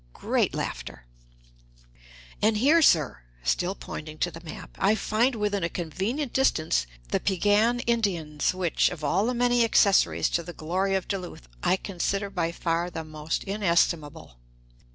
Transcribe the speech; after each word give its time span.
(Great 0.13 0.55
laughter.) 0.55 1.05
And 2.41 2.57
here, 2.57 2.81
sir 2.81 3.21
(still 3.43 3.75
pointing 3.75 4.17
to 4.17 4.31
the 4.31 4.39
map), 4.41 4.71
I 4.79 4.95
find 4.95 5.35
within 5.35 5.63
a 5.63 5.69
convenient 5.69 6.33
distance 6.33 6.87
the 7.09 7.19
Piegan 7.19 7.81
Indians, 7.81 8.51
which, 8.51 8.89
of 8.89 9.03
all 9.03 9.27
the 9.27 9.35
many 9.35 9.63
accessories 9.63 10.27
to 10.29 10.41
the 10.41 10.53
glory 10.53 10.95
of 10.95 11.07
Duluth, 11.07 11.47
I 11.61 11.75
consider 11.77 12.31
by 12.31 12.51
far 12.51 12.89
the 12.89 13.03
most 13.03 13.43
inestimable. 13.43 14.39